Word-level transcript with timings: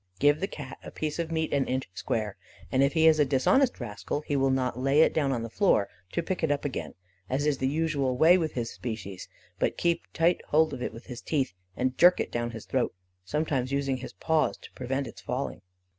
Give 0.17 0.39
the 0.39 0.47
Cat 0.47 0.79
a 0.83 0.89
piece 0.89 1.19
of 1.19 1.31
meat 1.31 1.53
an 1.53 1.67
inch 1.67 1.87
square, 1.93 2.35
and 2.71 2.81
if 2.81 2.93
he 2.93 3.05
is 3.05 3.19
a 3.19 3.23
dishonest 3.23 3.79
rascal, 3.79 4.21
he 4.21 4.35
will 4.35 4.49
not 4.49 4.79
lay 4.79 5.01
it 5.01 5.13
down 5.13 5.31
on 5.31 5.43
the 5.43 5.47
floor 5.51 5.87
to 6.13 6.23
pick 6.23 6.41
it 6.43 6.49
up 6.49 6.65
again 6.65 6.95
as 7.29 7.45
is 7.45 7.59
the 7.59 7.67
usual 7.67 8.17
way 8.17 8.35
with 8.35 8.53
his 8.53 8.71
species, 8.71 9.29
but 9.59 9.77
keep 9.77 10.01
tight 10.11 10.41
hold 10.47 10.73
of 10.73 10.81
it 10.81 10.91
with 10.91 11.05
his 11.05 11.21
teeth, 11.21 11.53
and 11.77 11.99
jerk 11.99 12.19
it 12.19 12.31
down 12.31 12.49
his 12.49 12.65
throat, 12.65 12.95
sometimes 13.23 13.71
using 13.71 13.97
his 13.97 14.13
paws 14.13 14.57
to 14.57 14.71
prevent 14.71 15.05
its 15.05 15.21
falling. 15.21 15.61